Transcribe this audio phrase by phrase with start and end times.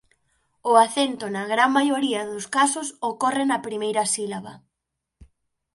[0.71, 4.53] O acento na gran maioría dos casos ocorre na primeira sílaba.